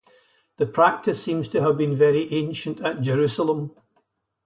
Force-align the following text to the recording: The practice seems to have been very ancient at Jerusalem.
The 0.57 0.65
practice 0.65 1.21
seems 1.21 1.47
to 1.49 1.61
have 1.61 1.77
been 1.77 1.93
very 1.93 2.33
ancient 2.33 2.81
at 2.83 3.01
Jerusalem. 3.03 3.75